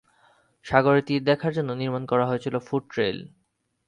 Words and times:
সাগরের 0.65 1.03
তীর 1.07 1.21
দেখার 1.23 1.51
জন্য 1.53 1.69
নির্মাণ 1.73 2.03
করা 2.05 2.25
হয়েছে 2.27 2.47
ফুট 2.67 2.83
ট্রেইল। 2.89 3.19